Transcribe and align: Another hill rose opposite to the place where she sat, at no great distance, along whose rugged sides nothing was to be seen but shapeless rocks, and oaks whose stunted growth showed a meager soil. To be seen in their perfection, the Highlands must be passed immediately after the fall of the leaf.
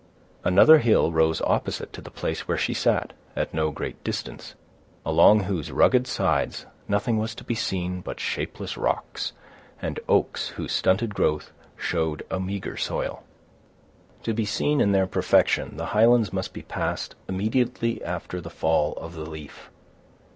Another 0.43 0.79
hill 0.79 1.11
rose 1.11 1.41
opposite 1.41 1.93
to 1.93 2.01
the 2.01 2.09
place 2.09 2.47
where 2.47 2.57
she 2.57 2.73
sat, 2.73 3.13
at 3.35 3.53
no 3.53 3.69
great 3.69 4.03
distance, 4.03 4.55
along 5.05 5.41
whose 5.41 5.71
rugged 5.71 6.07
sides 6.07 6.65
nothing 6.87 7.19
was 7.19 7.35
to 7.35 7.43
be 7.43 7.53
seen 7.53 8.01
but 8.01 8.19
shapeless 8.19 8.77
rocks, 8.77 9.33
and 9.79 9.99
oaks 10.09 10.47
whose 10.57 10.71
stunted 10.71 11.13
growth 11.13 11.53
showed 11.77 12.25
a 12.31 12.39
meager 12.39 12.75
soil. 12.75 13.21
To 14.23 14.33
be 14.33 14.43
seen 14.43 14.81
in 14.81 14.91
their 14.91 15.05
perfection, 15.05 15.77
the 15.77 15.85
Highlands 15.93 16.33
must 16.33 16.51
be 16.51 16.63
passed 16.63 17.13
immediately 17.29 18.03
after 18.03 18.41
the 18.41 18.49
fall 18.49 18.93
of 18.93 19.13
the 19.13 19.29
leaf. 19.29 19.69